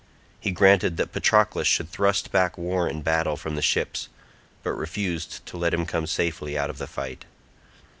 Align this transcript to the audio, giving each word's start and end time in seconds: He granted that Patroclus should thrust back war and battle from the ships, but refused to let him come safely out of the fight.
He 0.39 0.49
granted 0.49 0.97
that 0.97 1.11
Patroclus 1.11 1.67
should 1.67 1.87
thrust 1.91 2.31
back 2.31 2.57
war 2.57 2.87
and 2.87 3.03
battle 3.03 3.37
from 3.37 3.53
the 3.53 3.61
ships, 3.61 4.09
but 4.63 4.71
refused 4.71 5.45
to 5.45 5.57
let 5.57 5.75
him 5.75 5.85
come 5.85 6.07
safely 6.07 6.57
out 6.57 6.71
of 6.71 6.79
the 6.79 6.87
fight. 6.87 7.25